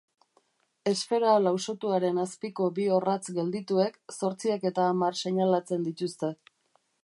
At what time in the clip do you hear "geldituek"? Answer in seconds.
3.37-4.01